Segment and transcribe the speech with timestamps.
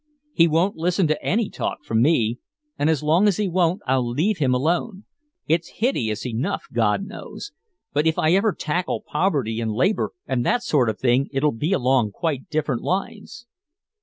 [0.33, 2.39] He won't listen to any talk from me
[2.75, 5.05] and as long as he won't I'll leave him alone.
[5.45, 7.51] It's hideous enough God knows.
[7.93, 11.71] But if I ever tackle poverty and labor and that sort of thing it'll be
[11.71, 13.45] along quite different lines."